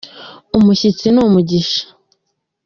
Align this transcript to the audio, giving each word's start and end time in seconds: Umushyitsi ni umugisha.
Umushyitsi 0.57 1.07
ni 1.11 1.19
umugisha. 1.25 1.81